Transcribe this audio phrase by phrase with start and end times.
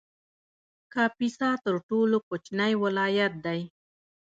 [0.93, 3.61] کاپیسا تر ټولو کوچنی ولایت دی